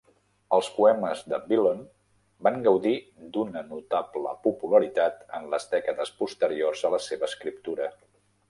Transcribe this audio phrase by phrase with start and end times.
[0.55, 1.83] Els poemes de Villon
[2.47, 2.95] van gaudir
[3.35, 7.97] d'una notable popularitat en les dècades posteriors a la seva escriptura.